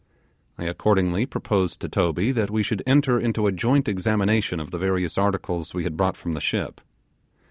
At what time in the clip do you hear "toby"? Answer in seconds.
1.87-2.31